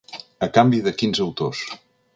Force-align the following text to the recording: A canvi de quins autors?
A 0.47 0.49
canvi 0.55 0.81
de 0.89 0.95
quins 1.03 1.23
autors? 1.29 1.65